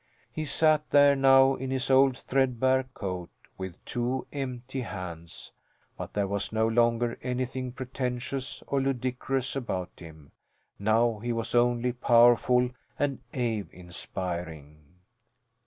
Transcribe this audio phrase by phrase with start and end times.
[0.33, 5.51] He sat there now in his old threadbare coat with two empty hands.
[5.95, 10.31] But there was no longer anything pretentious or ludicrous about him;
[10.79, 13.37] now he was only powerful and awe
[13.71, 15.01] inspiring.